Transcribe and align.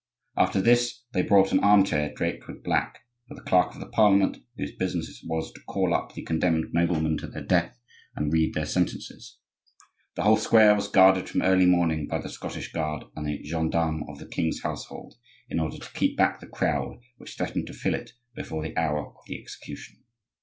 After 0.35 0.61
this 0.61 1.03
they 1.13 1.21
brought 1.21 1.51
an 1.51 1.59
arm 1.59 1.83
chair 1.83 2.11
draped 2.11 2.47
with 2.47 2.63
black, 2.63 3.03
for 3.27 3.35
the 3.35 3.43
clerk 3.43 3.75
of 3.75 3.79
the 3.79 3.85
Parliament, 3.85 4.39
whose 4.57 4.75
business 4.75 5.07
it 5.09 5.27
was 5.29 5.51
to 5.51 5.61
call 5.67 5.93
up 5.93 6.15
the 6.15 6.23
condemned 6.23 6.73
noblemen 6.73 7.17
to 7.17 7.27
their 7.27 7.43
death 7.43 7.77
and 8.15 8.33
read 8.33 8.55
their 8.55 8.65
sentences. 8.65 9.37
The 10.15 10.23
whole 10.23 10.37
square 10.37 10.73
was 10.73 10.87
guarded 10.87 11.29
from 11.29 11.43
early 11.43 11.67
morning 11.67 12.07
by 12.07 12.17
the 12.17 12.29
Scottish 12.29 12.71
guard 12.71 13.03
and 13.15 13.27
the 13.27 13.43
gendarmes 13.43 14.05
of 14.09 14.17
the 14.17 14.25
king's 14.27 14.63
household, 14.63 15.13
in 15.49 15.59
order 15.59 15.77
to 15.77 15.93
keep 15.93 16.17
back 16.17 16.39
the 16.39 16.47
crowd 16.47 16.97
which 17.17 17.37
threatened 17.37 17.67
to 17.67 17.73
fill 17.73 17.93
it 17.93 18.13
before 18.33 18.63
the 18.63 18.75
hour 18.75 19.05
of 19.07 19.13
the 19.27 19.39
execution. 19.39 20.01